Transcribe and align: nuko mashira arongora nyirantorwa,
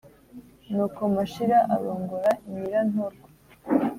nuko 0.69 1.01
mashira 1.15 1.57
arongora 1.75 2.31
nyirantorwa, 2.49 3.25